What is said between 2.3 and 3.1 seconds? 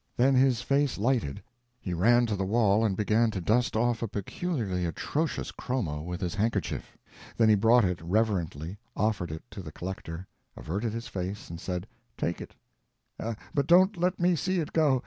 the wall and